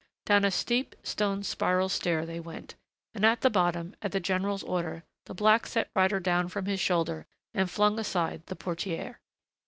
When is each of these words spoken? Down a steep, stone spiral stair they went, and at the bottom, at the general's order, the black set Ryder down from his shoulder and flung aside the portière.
Down 0.25 0.43
a 0.45 0.49
steep, 0.49 0.95
stone 1.03 1.43
spiral 1.43 1.87
stair 1.87 2.25
they 2.25 2.39
went, 2.39 2.73
and 3.13 3.23
at 3.23 3.41
the 3.41 3.51
bottom, 3.51 3.95
at 4.01 4.11
the 4.11 4.19
general's 4.19 4.63
order, 4.63 5.03
the 5.27 5.35
black 5.35 5.67
set 5.67 5.91
Ryder 5.93 6.19
down 6.19 6.47
from 6.47 6.65
his 6.65 6.79
shoulder 6.79 7.27
and 7.53 7.69
flung 7.69 7.99
aside 7.99 8.43
the 8.47 8.55
portière. 8.55 9.17